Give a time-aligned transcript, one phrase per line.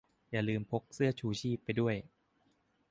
[0.31, 1.95] อย่าลืมพกเสื้อชูชีพไปด้วย